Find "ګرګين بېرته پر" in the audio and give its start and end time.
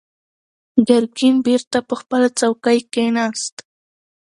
0.87-1.95